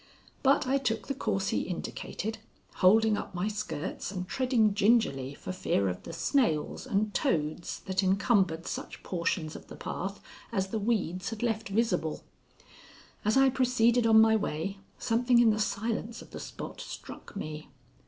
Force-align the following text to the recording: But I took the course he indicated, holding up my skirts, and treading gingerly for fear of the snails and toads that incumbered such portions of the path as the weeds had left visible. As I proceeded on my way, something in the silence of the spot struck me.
But 0.41 0.65
I 0.65 0.79
took 0.79 1.05
the 1.07 1.13
course 1.13 1.49
he 1.49 1.59
indicated, 1.59 2.39
holding 2.77 3.15
up 3.17 3.35
my 3.35 3.47
skirts, 3.47 4.09
and 4.11 4.27
treading 4.27 4.73
gingerly 4.73 5.35
for 5.35 5.51
fear 5.51 5.87
of 5.89 6.01
the 6.01 6.11
snails 6.11 6.87
and 6.87 7.13
toads 7.13 7.81
that 7.81 8.01
incumbered 8.01 8.65
such 8.65 9.03
portions 9.03 9.55
of 9.55 9.67
the 9.67 9.75
path 9.75 10.19
as 10.51 10.69
the 10.69 10.79
weeds 10.79 11.29
had 11.29 11.43
left 11.43 11.69
visible. 11.69 12.23
As 13.23 13.37
I 13.37 13.51
proceeded 13.51 14.07
on 14.07 14.19
my 14.19 14.35
way, 14.35 14.79
something 14.97 15.37
in 15.37 15.51
the 15.51 15.59
silence 15.59 16.23
of 16.23 16.31
the 16.31 16.39
spot 16.39 16.81
struck 16.81 17.35
me. 17.35 17.69